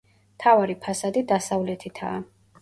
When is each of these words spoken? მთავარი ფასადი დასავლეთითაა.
მთავარი 0.37 0.75
ფასადი 0.85 1.23
დასავლეთითაა. 1.33 2.25